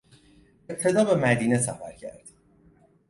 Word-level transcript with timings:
ابتدا 0.69 1.03
به 1.05 1.15
مدینه 1.15 1.57
سفر 1.57 1.91
کرد 1.91 2.29